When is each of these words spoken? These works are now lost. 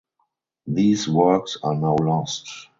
These 0.65 1.07
works 1.07 1.57
are 1.61 1.75
now 1.75 1.95
lost. 1.95 2.49